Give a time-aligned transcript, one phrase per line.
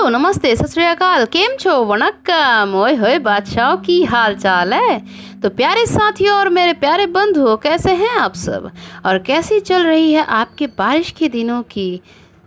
[0.00, 1.72] Hello नमस्ते सत श्रीकाल केम छो?
[1.84, 4.98] वनक्कम ओए होए बादशाह की हाल चाल है?
[5.42, 8.70] तो प्यारे साथियों और मेरे प्यारे बंधुओं कैसे हैं आप सब?
[9.06, 12.00] और कैसी चल रही है आपके बारिश के दिनों की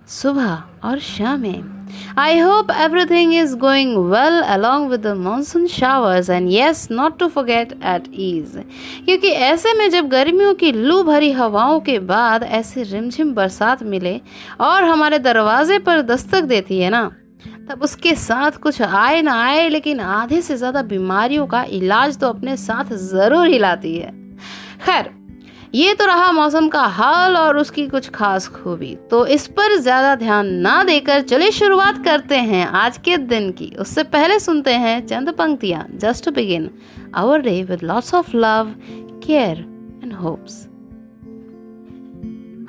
[0.10, 1.64] सुबह और शामें?
[2.18, 7.30] I hope everything is going well along with the monsoon showers and yes, not to
[7.30, 8.62] forget at ease.
[9.06, 14.22] क्योंकि ऐसे में जब गर्मियों की लू भरी हवाओं के बाद ऐसे रिमझिम बरसात मिले
[14.60, 17.10] और हमारे दरवाजे पर दस्तक देती है ना
[17.70, 22.30] तब उसके साथ कुछ आए ना आए, लेकिन आधे से ज़्यादा बीमारियों का इलाज तो
[22.30, 24.12] अपने साथ ज़रूर ही लाती है।
[24.86, 25.10] खैर,
[25.76, 30.16] ये तो रहा मौसम का हाल और उसकी कुछ खास खूबी। तो इस पर ज़्यादा
[30.16, 35.06] ध्यान ना देकर चलिए शुरुआत करते हैं आज के दिन की। उससे पहले सुनते हैं
[35.08, 36.70] चंद पंक्तियाँ, just begin
[37.16, 38.76] our day with lots of love
[39.24, 39.66] care
[40.04, 40.68] and hopes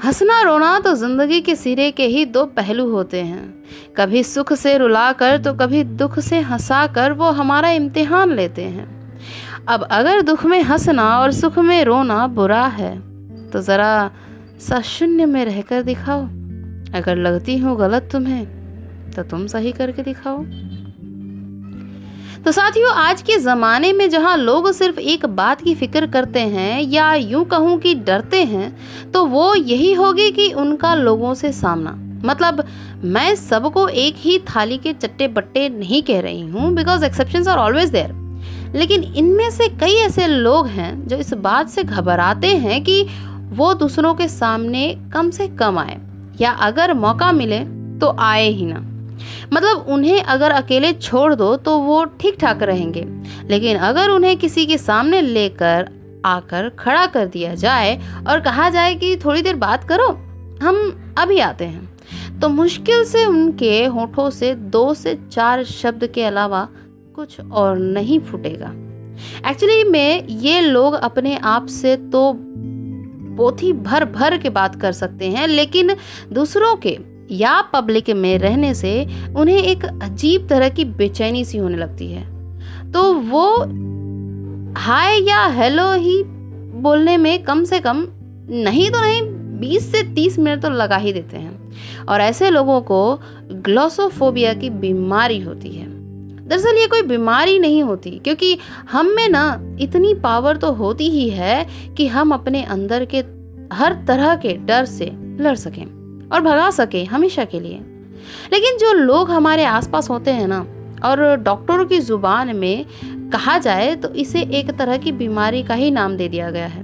[0.05, 4.77] हंसना रोना तो ज़िंदगी के सिरे के ही दो पहलू होते हैं। कभी सुख से
[4.79, 8.87] रुलाकर तो कभी दुख से हंसाकर वो हमारा इम्तिहान लेते हैं।
[9.69, 12.93] अब अगर दुख में हंसना और सुख में रोना बुरा है
[13.51, 14.11] तो ज़रा
[14.61, 16.23] सा शून्य में रहकर दिखाओ।
[16.95, 18.45] अगर लगती हूँ गलत तुम्हें
[19.13, 20.39] तो तुम सही करके दिखाओ।
[22.45, 26.81] तो साथियों, आज के ज़माने में जहाँ लोग सिर्फ़ एक बात की फ़िक्र करते हैं
[26.83, 31.95] या यूँ कहूँ कि डरते हैं तो वो यही होगी कि उनका लोगों से सामना।
[32.25, 32.63] मतलब
[33.05, 37.59] मैं सबको एक ही थाली के चट्टे बट्टे नहीं कह रही हूँ because exception are
[37.59, 42.83] always there लेकिन इनमें से कई ऐसे लोग हैं जो इस बात से घबराते हैं
[42.85, 43.03] कि
[43.53, 46.01] वो दूसरों के सामने कम से कम आए,
[46.41, 47.65] या अगर मौका मिले
[48.01, 48.91] तो आए ही ना।
[49.53, 53.07] मतलब उन्हें अगर अकेले छोड़ दो तो वो ठीक ठाक रहेंगे।
[53.49, 55.89] लेकिन अगर उन्हें किसी के सामने लेकर
[56.25, 57.97] आकर खड़ा कर दिया जाए
[58.29, 60.09] और कहा जाए कि थोड़ी देर बात करो,
[60.63, 66.25] हम अभी आते हैं। तो मुश्किल से उनके होठों से दो से चार शब्द के
[66.25, 66.69] अलावा
[67.15, 68.73] कुछ और नहीं फूटेगा।
[69.51, 72.33] एक्चुअली में ये लोग अपने आप से तो
[73.37, 75.95] पोथी भर भर के बात कर सकते हैं, लेकिन
[76.33, 76.99] दूसरों के
[77.31, 82.23] या पब्लिक में रहने से उन्हें एक अजीब तरह की बेचैनी सी होने लगती है।
[82.93, 83.57] तो वो
[84.81, 86.23] हाय या हेलो ही
[86.75, 88.07] बोलने में कम से कम
[88.51, 89.23] नहीं तो नहीं
[89.61, 93.21] 20 से 30 मिनट तो लगा ही देते हैं। और ऐसे लोगों को
[93.53, 95.87] ग्लोसोफोबिया की बीमारी होती है।
[96.49, 98.59] दरअसल ये कोई बीमारी नहीं होती, क्योंकि
[98.91, 103.25] हम में ना इतनी पावर तो होती ही है कि हम अपने अंदर के
[103.73, 105.07] हर तरह के डर से
[105.41, 106.04] लड़ सकें।
[106.35, 107.81] और भगा सके हमेशा के लिए।
[108.53, 110.67] लेकिन जो लोग हमारे आसपास होते हैं ना,
[111.05, 112.85] और डॉक्टरों की ज़ुबान में
[113.31, 116.83] कहा जाए तो इसे एक तरह की बीमारी का ही नाम दे दिया गया है।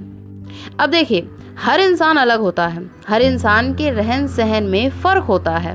[0.80, 1.28] अब देखिए,
[1.58, 5.74] हर इंसान अलग होता है। हर इंसान के रहन सहन में फ़र्क होता है।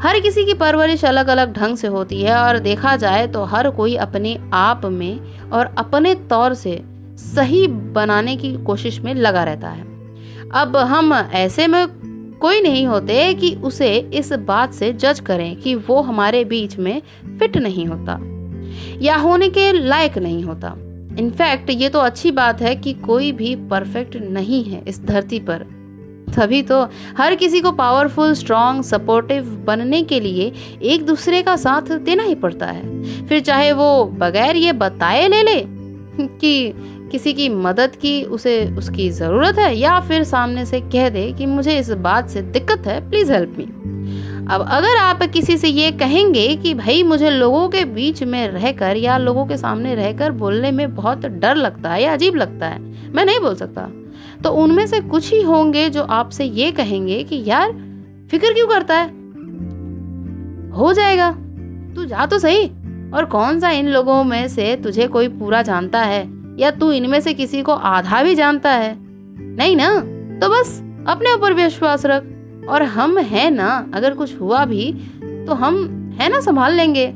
[0.00, 3.70] हर किसी की परवरिश अलग अलग ढंग से होती है और देखा जाए तो हर
[3.70, 6.82] कोई अपने आप में और अपने तौर से
[7.18, 9.84] सही बनाने की कोशिश में लगा रहता है।
[10.54, 11.86] अब हम ऐसे में
[12.44, 17.00] कोई नहीं होते कि उसे इस बात से जज करें कि वो हमारे बीच में
[17.38, 18.18] फिट नहीं होता,
[19.02, 20.74] या होने के लायक नहीं होता।
[21.18, 25.66] इनफैक्ट ये तो अच्छी बात है कि कोई भी परफेक्ट नहीं है इस धरती पर।
[26.36, 26.82] तभी तो
[27.18, 30.52] हर किसी को पावरफुल स्ट्रॉन्ग सपोर्टिव बनने के लिए
[30.84, 35.42] एक दूसरे का साथ देना ही पड़ता है। फिर चाहे वो बगैर ये बताए ले
[35.42, 35.60] ले
[36.20, 36.72] कि
[37.12, 41.46] किसी की मदद की उसे उसकी ज़रूरत है, या फिर सामने से कह दे कि
[41.46, 43.64] मुझे इस बात से दिक्कत है प्लीज़ हेल्प मी
[44.50, 48.96] अब अगर आप किसी से ये कहेंगे कि भाई मुझे लोगों के बीच में रहकर
[48.96, 52.80] या लोगों के सामने रहकर बोलने में बहुत डर लगता है या अजीब लगता है,
[53.12, 53.88] मैं नहीं बोल सकता।
[54.44, 57.72] तो उनमें से कुछ ही होंगे जो आपसे ये कहेंगे कि यार,
[58.30, 59.08] फ़िक्र क्यों करता है?
[60.70, 61.30] हो जाएगा।
[61.96, 62.70] तू जा तो सही।
[63.14, 66.30] और कौन सा इन लोगों में से तुझे कोई पूरा जानता है?
[66.58, 68.96] या तू इनमें से किसी को आधा भी जानता है?
[69.56, 70.00] नहीं ना?
[70.40, 72.24] तो बस अपने ऊपर विश्वास रख।
[72.68, 74.92] और हम है ना, अगर कुछ हुआ भी
[75.24, 75.74] तो हम
[76.20, 77.06] है ना संभाल लेंगे।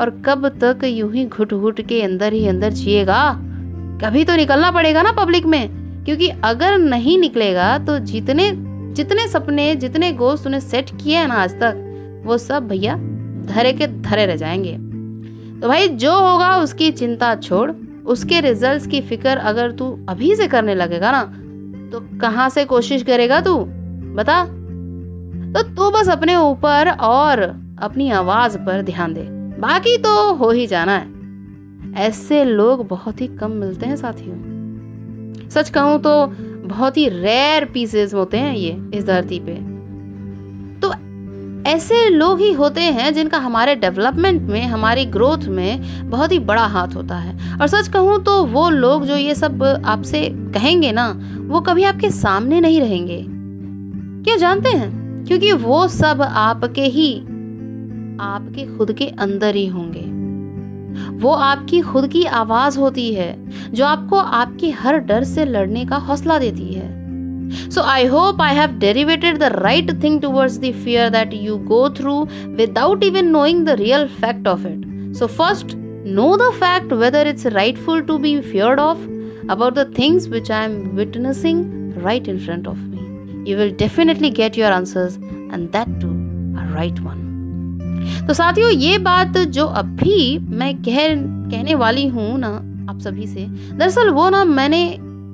[0.00, 3.32] और कब तक यूँ ही घुट घुट के अंदर ही अंदर जिएगा?
[4.04, 8.52] कभी तो निकलना पड़ेगा ना पब्लिक में। क्योंकि अगर नहीं निकलेगा तो जितने
[8.94, 11.84] जितने सपने, जितने गोश्त तूने सेट किए हैं ना आज तक,
[12.26, 12.94] वो सब भैया
[13.44, 14.87] धरे के धरे रह जाएँगे।
[15.62, 17.72] तो भाई, जो होगा उसकी चिंता छोड़,
[18.06, 21.22] उसके रिजल्ट्स की फ़िक्र अगर तू अभी से करने लगेगा ना
[21.92, 23.58] तो कहाँ से कोशिश करेगा तू?
[24.14, 24.44] बता।
[25.52, 27.40] तो तू बस अपने ऊपर और
[27.78, 29.22] अपनी आवाज़ पर ध्यान दे।
[29.60, 31.18] बाकी तो हो ही जाना है।
[31.94, 36.26] ऐसे लोग बहुत ही कम मिलते हैं साथियों। सच कहूँ तो
[36.68, 39.77] बहुत ही रेयर पीसेस होते हैं ये इस धरती पे।
[41.68, 46.66] ऐसे लोग ही होते हैं जिनका हमारे डेवलपमेंट में, हमारी ग्रोथ में बहुत ही बड़ा
[46.66, 51.20] हाथ होता है। और सच कहूँ तो वो लोग जो ये सब आपसे कहेंगे ना,
[51.40, 53.26] वो कभी आपके सामने नहीं रहेंगे।
[54.24, 55.08] क्यों जानते हैं?
[55.24, 57.20] क्योंकि वो सब आपके ही,
[58.20, 60.18] आपके खुद के अंदर ही होंगे।
[61.10, 65.96] वो आपकी खुद की आवाज़ होती है, जो आपको आपके हर डर से लड़ने का
[65.96, 66.77] हौसला देती है।
[67.68, 71.88] So I hope I have derivated the right thing towards the fear that you go
[71.88, 72.24] through
[72.56, 74.78] without even knowing the real fact of it.
[75.12, 79.02] So, first, know the fact whether it's rightful to be feared of
[79.48, 83.50] about the things which I am witnessing right in front of me.
[83.50, 86.14] You will definitely get your answers and that too
[86.58, 87.24] a right one.
[88.28, 90.98] तो साथियों ये बात जो अभी मैं कह
[91.50, 92.48] कहने वाली हूँ ना
[92.90, 93.46] आप सभी से
[93.78, 94.82] दरअसल वो ना मैंने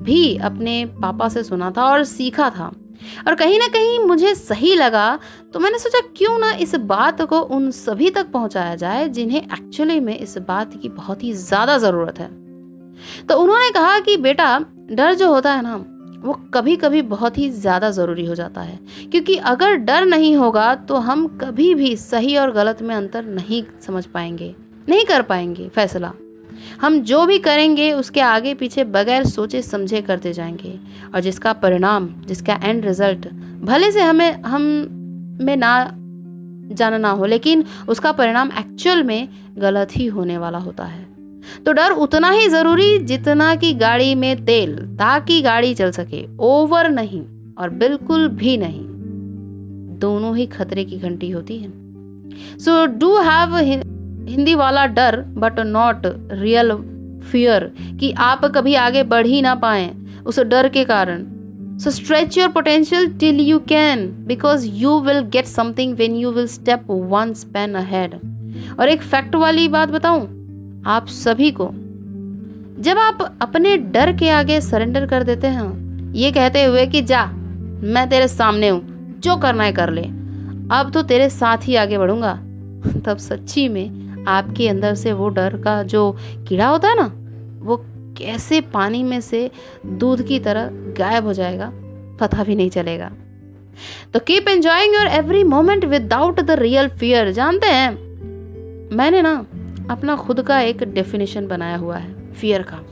[0.05, 2.71] भी अपने पापा से सुना था और सीखा था।
[3.29, 5.19] और कहीं ना कहीं मुझे सही लगा
[5.55, 9.99] तो मैंने सोचा क्यों ना इस बात को उन सभी तक पहुँचाया जाए जिन्हें एक्चुअली
[10.01, 12.29] में इस बात की बहुत ही ज़्यादा ज़रूरत है।
[13.27, 14.59] तो उन्होंने कहा कि, बेटा,
[14.91, 15.77] डर जो होता है ना,
[16.21, 20.75] वो कभी कभी बहुत ही ज़्यादा ज़रूरी हो जाता है। क्योंकि अगर डर नहीं होगा
[20.75, 24.55] तो हम कभी भी सही और गलत में अंतर नहीं समझ पाएँगे,
[24.89, 26.13] नहीं कर पाएँगे फैसला।
[26.81, 30.79] हम जो भी करेंगे, उसके आगे पीछे बगैर सोचे समझे करते जाएँगे।
[31.15, 33.29] और जिसका परिणाम, जिसका एंड रिज़ल्ट
[33.63, 34.63] भले से हमें, हम
[35.41, 35.91] में ना
[36.75, 39.29] जानना हो, लेकिन उसका परिणाम एक्चुअल में
[39.59, 41.07] गलत ही होने वाला होता है।
[41.67, 46.91] तो डर उतना ही ज़रूरी जितना कि गाड़ी में तेल, ताकि गाड़ी चल सके। ओवर
[46.91, 47.23] नहीं,
[47.59, 48.85] और बिल्कुल भी नहीं।
[49.99, 51.73] दोनों ही खतरे की घंटी होती है।
[52.59, 53.57] सो डू हैव
[54.29, 56.73] हिंदी वाला डर बट नॉट रियल
[57.23, 59.91] फियर कि आप कभी आगे बढ़ ही ना पाए
[60.27, 61.25] उस डर के कारण।
[61.79, 66.47] So stretch your potential till you can because you will get something when you will
[66.49, 68.15] step one span ahead
[68.81, 70.23] और एक फैक्ट वाली बात बताऊँ,
[70.87, 71.71] आप सभी को,
[72.81, 77.25] जब आप अपने डर के आगे सरेंडर कर देते हैं, ये कहते हुए कि जा,
[77.25, 80.03] मैं तेरे सामने हूँ, जो करना है कर ले।
[80.73, 82.35] अब तो तेरे साथ ही आगे बढ़ूँगा,
[83.07, 86.17] तब सच्ची में आपके अंदर से वो डर का जो
[86.49, 87.13] कीड़ा होता है ना,
[87.63, 87.77] वो
[88.19, 89.51] कैसे पानी में से
[89.87, 91.73] दूध की तरह गायब हो जाएगा,
[92.21, 93.13] पता भी नहीं चलेगा।
[94.13, 97.91] तो keep enjoying your every moment without the real fear जानते हैं?
[98.97, 99.47] मैंने ना
[99.91, 102.85] अपना खुद का एक डेफिनेशन बनाया हुआ है फियर का।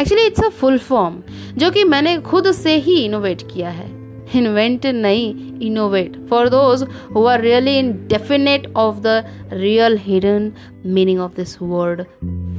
[0.00, 1.22] Actually it's a full form
[1.58, 3.91] जो कि मैंने खुद से ही इनोवेट किया है।
[4.34, 6.82] इन्वेंट नहीं innovate for those
[7.14, 10.52] who are really in definite of the real hidden
[10.86, 12.04] meaning of this word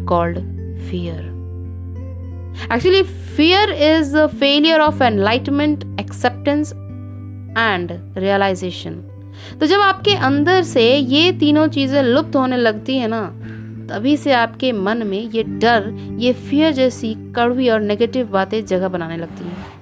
[0.10, 0.38] called
[0.90, 1.32] fear
[2.74, 3.02] actually
[3.38, 6.74] fear is failure of enlightenment acceptance
[7.58, 9.02] and realization
[9.60, 13.22] तो जब आपके अंदर से ये तीनों चीज़ें लुप्त होने लगती है ना,
[13.90, 18.88] तभी से आपके मन में ये डर, ये फियर जैसी कड़वी और नेगेटिव बातें जगह
[18.88, 19.73] बनाने लगती हैं।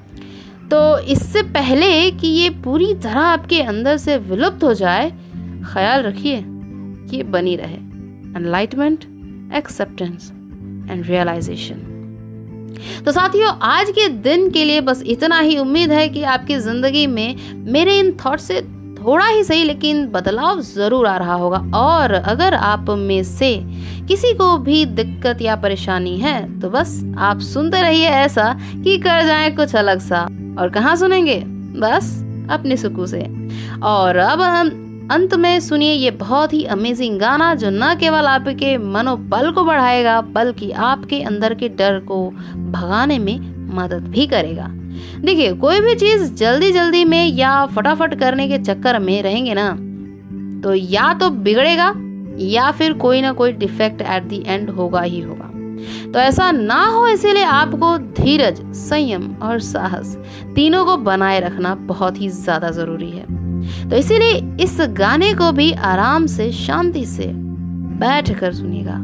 [0.71, 5.09] तो इससे पहले कि ये पूरी तरह आपके अंदर से विलुप्त हो जाए,
[5.73, 7.75] ख्याल रखिए कि ये बनी रहे।
[8.38, 9.03] एनलाइटमेंट
[9.56, 10.31] एक्सेप्टेंस
[10.91, 11.88] एंड रियलाइजेशन
[13.06, 17.06] तो साथियों, आज के दिन के लिए बस इतना ही उम्मीद है कि आपकी ज़िंदगी
[17.07, 17.35] में
[17.73, 18.62] मेरे इन थॉट से
[18.97, 23.56] थोड़ा ही सही, लेकिन बदलाव ज़रूर आ रहा होगा। और अगर आप में से
[24.07, 29.25] किसी को भी दिक्कत या परेशानी है तो बस आप सुनते रहिए ऐसा कि कर
[29.25, 30.28] जाए कुछ अलग सा।
[30.59, 31.43] और कहाँ सुनेंगे?
[31.79, 32.13] बस
[32.49, 33.21] अपने सुकू से।
[33.83, 34.69] और अब हम
[35.11, 40.19] अंत में सुनिए ये बहुत ही अमेजिंग गाना जो न केवल आपके मनोबल को बढ़ाएगा,
[40.21, 42.29] बल्कि आपके अंदर के डर को
[42.71, 43.39] भगाने में
[43.75, 44.67] मदद भी करेगा।
[45.21, 49.69] देखिए, कोई भी चीज़ जल्दी जल्दी में या फटाफट करने के चक्कर में रहेंगे ना
[50.63, 51.93] तो या तो बिगड़ेगा
[52.39, 55.51] या फिर कोई ना कोई डिफेक्ट एट द एंड होगा ही होगा।
[56.13, 60.16] तो ऐसा ना हो, इसीलिए आपको धीरज, संयम और साहस
[60.56, 65.71] तीनों को बनाए रखना बहुत ही ज़्यादा ज़रूरी है। तो इसीलिए इस गाने को भी
[65.73, 67.28] आराम से, शांति से
[67.99, 68.95] बैठ कर सुनिएगा।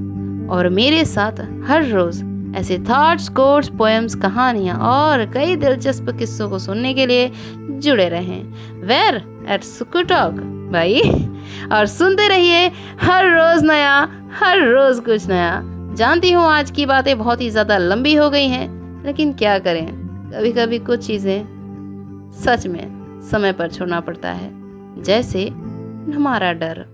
[0.55, 2.23] और मेरे साथ हर रोज
[2.55, 7.31] ऐसे थॉट्स कोर्स पोएम्स कहानियाँ और कई दिलचस्प किस्सों को सुनने के लिए
[7.79, 8.43] जुड़े रहें।
[8.87, 10.39] वेर एट सुकुटॉक
[10.73, 11.01] भाई
[11.71, 12.67] और सुनते रहिए
[13.01, 13.97] हर रोज नया,
[14.39, 15.61] हर रोज कुछ नया।
[15.97, 19.87] जानती हूँ आज की बातें बहुत ही ज़्यादा लंबी हो गई हैं, लेकिन क्या करें?
[20.31, 24.49] कभी कभी कुछ चीज़ें सच में समय पर छोड़ना पड़ता है,
[25.03, 25.47] जैसे
[26.15, 26.85] हमारा डर।